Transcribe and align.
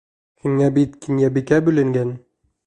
Һиңә 0.45 0.69
бит 0.77 0.95
Кинйәбикә 1.03 1.61
бүленгән. 1.69 2.17